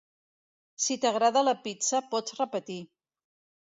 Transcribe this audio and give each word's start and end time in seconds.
Si 0.85 0.97
t'agrada 1.05 1.45
la 1.51 1.55
pizza, 1.69 2.03
pots 2.17 2.39
repetir. 2.43 2.83